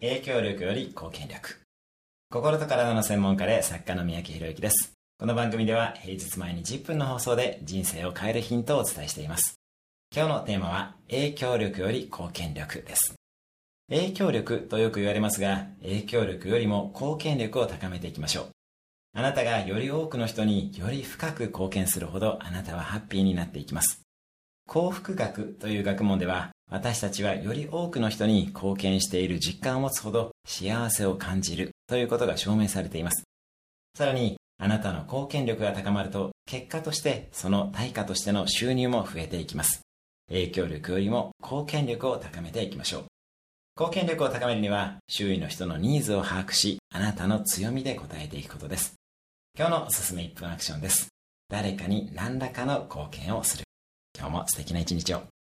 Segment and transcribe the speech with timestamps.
[0.00, 1.56] 影響力より貢献力。
[2.30, 4.92] 心と体の専門家で作家の三宅博之です。
[5.18, 9.58] この番組では平日前に10分の放送で人生を変えるヒントをお伝えしています。
[10.14, 13.14] 今日のテーマは影響力より貢献力です。
[13.90, 18.48] 影響力とよく言われますが、影響力よりも貢献力を高めていきましょう。
[19.14, 24.07] あなたがより多くの人により深く貢献するほどあなたはハッピーになっていきます。
[24.68, 33.24] 幸福学という学問では私たちはより多くの人に貢献している実感を持つほど幸せを感じるということが証明されています。
[33.96, 39.80] さらに、あなたの貢献力が高まると、結果としてその対価としての収入も増えていきます。
[40.28, 43.04] 影響力よりも貢献力を高めていきましょう。
[43.80, 48.92] 貢献力を高めるには、周囲の人のニーズを把握し、あなたの強みで応えていくことです。
[49.56, 51.08] 今日のおすすめ1分アクションです。
[51.48, 53.67] 誰かに何らかの貢献をする。
[54.18, 55.37] 今日も素敵な一日を。